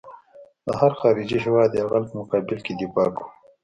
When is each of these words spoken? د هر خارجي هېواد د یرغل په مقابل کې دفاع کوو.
د 0.65 0.67
هر 0.79 0.91
خارجي 0.99 1.37
هېواد 1.45 1.69
د 1.71 1.75
یرغل 1.81 2.03
په 2.09 2.13
مقابل 2.21 2.57
کې 2.65 2.73
دفاع 2.79 3.09
کوو. 3.15 3.25